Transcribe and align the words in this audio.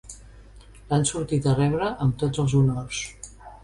L'han 0.93 1.05
sortit 1.11 1.51
a 1.53 1.55
rebre 1.61 1.93
amb 2.07 2.19
tots 2.25 2.47
els 2.47 2.61
honors. 2.63 3.09